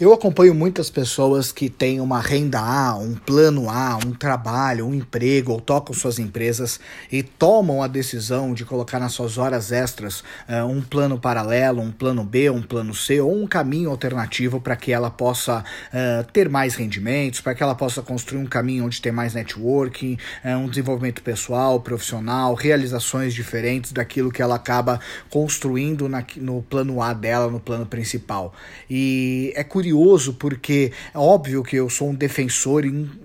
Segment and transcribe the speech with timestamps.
[0.00, 4.92] Eu acompanho muitas pessoas que têm uma renda A, um plano A, um trabalho, um
[4.92, 6.80] emprego, ou tocam suas empresas
[7.12, 11.92] e tomam a decisão de colocar nas suas horas extras uh, um plano paralelo, um
[11.92, 16.48] plano B, um plano C ou um caminho alternativo para que ela possa uh, ter
[16.48, 20.68] mais rendimentos, para que ela possa construir um caminho onde tem mais networking, uh, um
[20.68, 24.98] desenvolvimento pessoal, profissional, realizações diferentes daquilo que ela acaba
[25.30, 28.52] construindo na, no plano A dela, no plano principal.
[28.90, 32.84] E é curioso curioso porque é óbvio que eu sou um defensor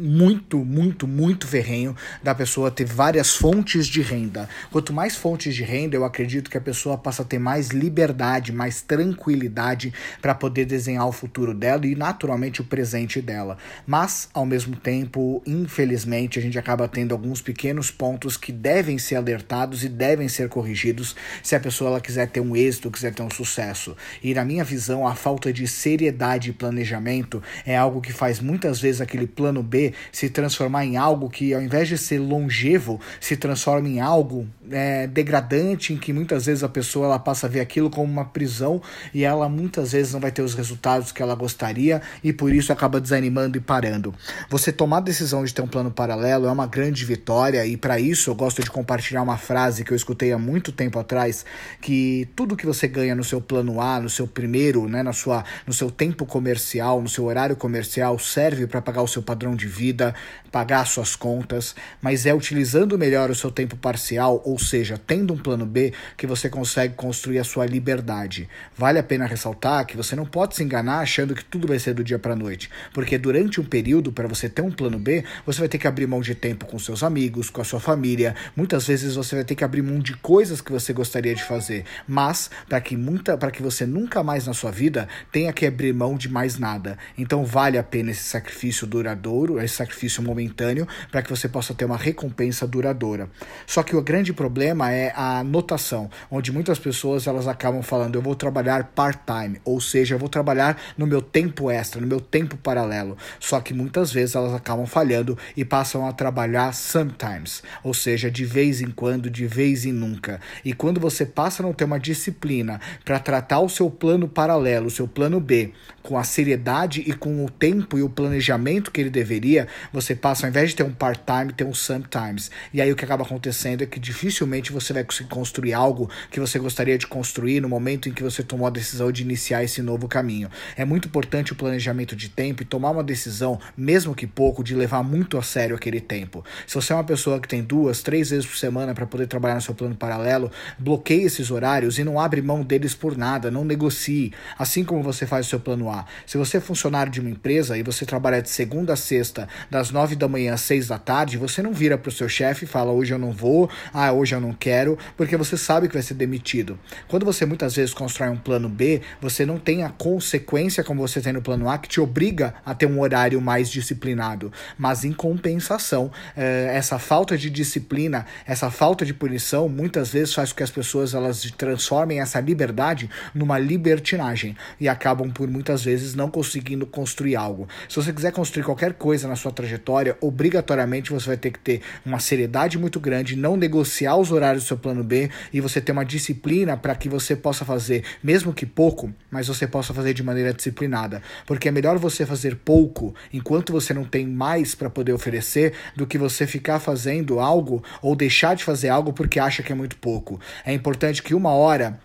[0.00, 4.48] muito, muito, muito ferrenho da pessoa ter várias fontes de renda.
[4.72, 8.52] Quanto mais fontes de renda, eu acredito que a pessoa passa a ter mais liberdade,
[8.52, 13.56] mais tranquilidade para poder desenhar o futuro dela e naturalmente o presente dela.
[13.86, 19.16] Mas, ao mesmo tempo, infelizmente, a gente acaba tendo alguns pequenos pontos que devem ser
[19.16, 23.22] alertados e devem ser corrigidos se a pessoa ela quiser ter um êxito, quiser ter
[23.22, 23.96] um sucesso.
[24.22, 28.80] E na minha visão, a falta de seriedade de planejamento é algo que faz muitas
[28.80, 33.36] vezes aquele plano B se transformar em algo que, ao invés de ser longevo, se
[33.36, 37.60] transforma em algo é, degradante, em que muitas vezes a pessoa ela passa a ver
[37.60, 38.80] aquilo como uma prisão
[39.12, 42.72] e ela muitas vezes não vai ter os resultados que ela gostaria e por isso
[42.72, 44.14] acaba desanimando e parando.
[44.48, 47.98] Você tomar a decisão de ter um plano paralelo é uma grande vitória e para
[47.98, 51.44] isso eu gosto de compartilhar uma frase que eu escutei há muito tempo atrás,
[51.80, 55.44] que tudo que você ganha no seu plano A, no seu primeiro, né, na sua,
[55.66, 59.66] no seu tempo comercial, no seu horário comercial, serve para pagar o seu padrão de
[59.66, 60.14] vida,
[60.50, 65.38] pagar suas contas, mas é utilizando melhor o seu tempo parcial, ou seja, tendo um
[65.38, 68.48] plano B, que você consegue construir a sua liberdade.
[68.76, 71.92] Vale a pena ressaltar que você não pode se enganar achando que tudo vai ser
[71.94, 75.58] do dia para noite, porque durante um período, para você ter um plano B, você
[75.58, 78.86] vai ter que abrir mão de tempo com seus amigos, com a sua família, muitas
[78.86, 82.50] vezes você vai ter que abrir mão de coisas que você gostaria de fazer, mas
[82.68, 86.16] para que muita, para que você nunca mais na sua vida tenha que abrir mão
[86.20, 86.98] de mais nada.
[87.16, 91.84] Então vale a pena esse sacrifício duradouro, esse sacrifício momentâneo, para que você possa ter
[91.84, 93.28] uma recompensa duradoura.
[93.66, 98.22] Só que o grande problema é a notação, onde muitas pessoas elas acabam falando eu
[98.22, 102.56] vou trabalhar part-time, ou seja, eu vou trabalhar no meu tempo extra, no meu tempo
[102.56, 103.16] paralelo.
[103.38, 108.44] Só que muitas vezes elas acabam falhando e passam a trabalhar sometimes, ou seja, de
[108.44, 110.40] vez em quando, de vez em nunca.
[110.64, 114.86] E quando você passa a não ter uma disciplina para tratar o seu plano paralelo,
[114.86, 119.00] o seu plano B, com a seriedade e com o tempo e o planejamento que
[119.00, 122.50] ele deveria, você passa, ao invés de ter um part-time, ter um sometimes.
[122.72, 126.40] E aí o que acaba acontecendo é que dificilmente você vai conseguir construir algo que
[126.40, 129.82] você gostaria de construir no momento em que você tomou a decisão de iniciar esse
[129.82, 130.50] novo caminho.
[130.76, 134.74] É muito importante o planejamento de tempo e tomar uma decisão, mesmo que pouco, de
[134.74, 136.44] levar muito a sério aquele tempo.
[136.66, 139.56] Se você é uma pessoa que tem duas, três vezes por semana para poder trabalhar
[139.56, 143.64] no seu plano paralelo, bloqueie esses horários e não abre mão deles por nada, não
[143.64, 144.32] negocie.
[144.58, 146.04] Assim como você faz o seu plano A.
[146.26, 149.90] Se você é funcionário de uma empresa e você trabalha de segunda a sexta, das
[149.90, 152.68] nove da manhã às seis da tarde, você não vira para o seu chefe e
[152.68, 156.02] fala hoje eu não vou, ah, hoje eu não quero, porque você sabe que vai
[156.02, 156.78] ser demitido.
[157.08, 161.20] Quando você muitas vezes constrói um plano B, você não tem a consequência como você
[161.20, 164.52] tem no plano A que te obriga a ter um horário mais disciplinado.
[164.78, 170.52] Mas em compensação, eh, essa falta de disciplina, essa falta de punição, muitas vezes faz
[170.52, 176.14] com que as pessoas elas transformem essa liberdade numa libertinagem e acabam por muitas vezes
[176.14, 177.68] não conseguindo construir algo.
[177.88, 181.82] Se você quiser construir qualquer coisa na sua trajetória, obrigatoriamente você vai ter que ter
[182.04, 185.92] uma seriedade muito grande, não negociar os horários do seu plano B e você ter
[185.92, 190.22] uma disciplina para que você possa fazer, mesmo que pouco, mas você possa fazer de
[190.22, 191.22] maneira disciplinada.
[191.46, 196.06] Porque é melhor você fazer pouco enquanto você não tem mais para poder oferecer do
[196.06, 199.96] que você ficar fazendo algo ou deixar de fazer algo porque acha que é muito
[199.96, 200.40] pouco.
[200.64, 201.98] É importante que uma hora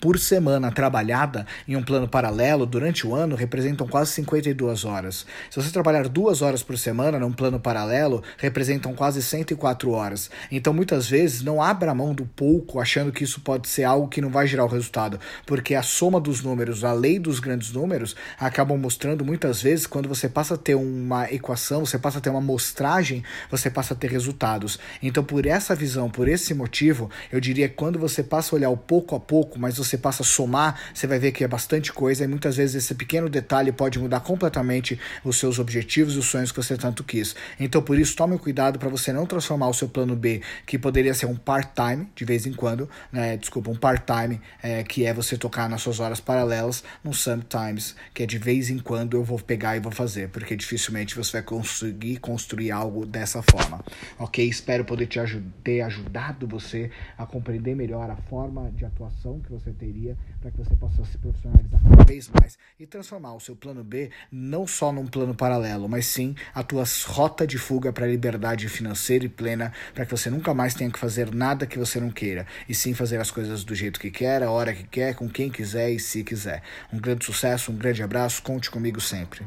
[0.00, 5.26] por semana trabalhada em um plano paralelo durante o ano representam quase 52 horas.
[5.50, 10.30] Se você trabalhar duas horas por semana num plano paralelo, representam quase 104 horas.
[10.50, 14.20] Então, muitas vezes, não abra mão do pouco achando que isso pode ser algo que
[14.20, 18.16] não vai gerar o resultado, porque a soma dos números, a lei dos grandes números,
[18.38, 22.30] acabam mostrando muitas vezes quando você passa a ter uma equação, você passa a ter
[22.30, 24.78] uma mostragem, você passa a ter resultados.
[25.02, 28.70] Então, por essa visão, por esse motivo, eu diria que quando você passa a olhar
[28.70, 31.92] o pouco a pouco, mas você passa a somar, você vai ver que é bastante
[31.92, 36.24] coisa e muitas vezes esse pequeno detalhe pode mudar completamente os seus objetivos e os
[36.24, 37.36] sonhos que você tanto quis.
[37.60, 41.12] Então, por isso, tome cuidado para você não transformar o seu plano B, que poderia
[41.12, 43.36] ser um part-time, de vez em quando, né?
[43.36, 48.22] desculpa, um part-time, é, que é você tocar nas suas horas paralelas, num sometimes, que
[48.22, 51.42] é de vez em quando eu vou pegar e vou fazer, porque dificilmente você vai
[51.42, 53.84] conseguir construir algo dessa forma.
[54.18, 54.46] Ok?
[54.46, 59.50] Espero poder te ajud ter ajudado você a compreender melhor a forma de atuação que
[59.50, 59.72] você
[60.40, 64.10] para que você possa se profissionalizar cada vez mais e transformar o seu plano B
[64.32, 68.68] não só num plano paralelo, mas sim a tua rota de fuga para a liberdade
[68.68, 72.10] financeira e plena, para que você nunca mais tenha que fazer nada que você não
[72.10, 75.28] queira, e sim fazer as coisas do jeito que quer, a hora que quer, com
[75.28, 76.62] quem quiser e se quiser.
[76.92, 79.42] Um grande sucesso, um grande abraço, conte comigo sempre.